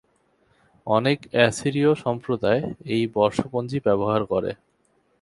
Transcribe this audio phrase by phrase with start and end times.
[0.87, 2.61] অনেক অ্যাসিরীয় সম্প্রদায়
[2.93, 4.51] এই বর্ষপঞ্জি ব্যবহার করে।